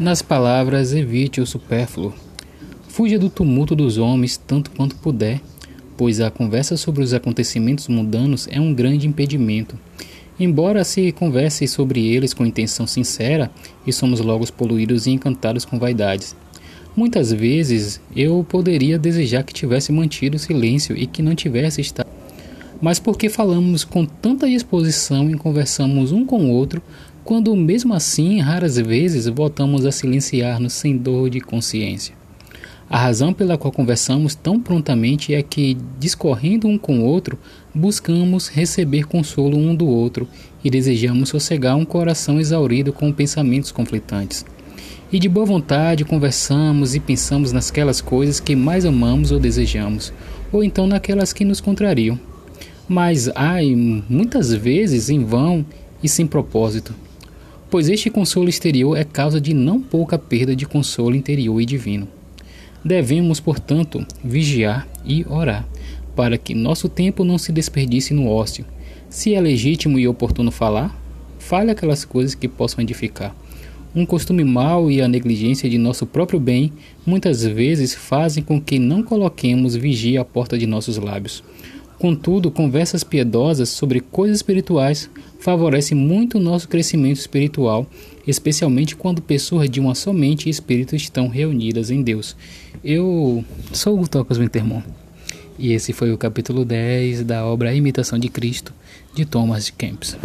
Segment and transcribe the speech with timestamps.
[0.00, 2.14] Nas palavras, evite o supérfluo.
[2.88, 5.42] Fuja do tumulto dos homens tanto quanto puder,
[5.94, 9.78] pois a conversa sobre os acontecimentos mundanos é um grande impedimento.
[10.38, 13.50] Embora se converse sobre eles com intenção sincera,
[13.86, 16.34] e somos logo poluídos e encantados com vaidades.
[16.96, 22.08] Muitas vezes eu poderia desejar que tivesse mantido silêncio e que não tivesse estado.
[22.80, 26.80] Mas porque falamos com tanta disposição e conversamos um com o outro,
[27.24, 32.14] quando mesmo assim raras vezes voltamos a silenciar-nos sem dor de consciência.
[32.88, 37.38] A razão pela qual conversamos tão prontamente é que, discorrendo um com o outro,
[37.72, 40.26] buscamos receber consolo um do outro
[40.64, 44.44] e desejamos sossegar um coração exaurido com pensamentos conflitantes.
[45.12, 50.12] E de boa vontade conversamos e pensamos nasquelas coisas que mais amamos ou desejamos,
[50.50, 52.18] ou então naquelas que nos contrariam.
[52.88, 53.72] Mas, ai,
[54.08, 55.64] muitas vezes em vão
[56.02, 56.92] e sem propósito,
[57.70, 62.08] pois este consolo exterior é causa de não pouca perda de consolo interior e divino.
[62.84, 65.66] Devemos, portanto, vigiar e orar,
[66.16, 68.64] para que nosso tempo não se desperdice no ócio.
[69.08, 70.98] Se é legítimo e oportuno falar,
[71.38, 73.34] fale aquelas coisas que possam edificar.
[73.94, 76.72] Um costume mau e a negligência de nosso próprio bem
[77.04, 81.42] muitas vezes fazem com que não coloquemos vigia à porta de nossos lábios.
[82.00, 87.86] Contudo, conversas piedosas sobre coisas espirituais favorecem muito o nosso crescimento espiritual,
[88.26, 92.34] especialmente quando pessoas de uma somente espírito estão reunidas em Deus.
[92.82, 94.80] Eu sou o Tocas Wintermon
[95.58, 98.72] e esse foi o capítulo 10 da obra A Imitação de Cristo
[99.14, 100.16] de Thomas Kempis.